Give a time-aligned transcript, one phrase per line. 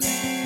[0.00, 0.37] Yeah.